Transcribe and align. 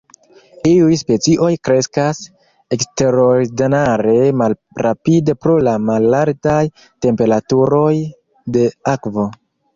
Iuj 0.67 0.93
specioj 1.01 1.49
kreskas 1.67 2.21
eksterordinare 2.77 4.15
malrapide 4.41 5.37
pro 5.45 5.59
la 5.69 5.75
malaltaj 5.91 6.57
temperaturoj 7.07 7.93
de 8.59 8.67
akvo. 8.97 9.31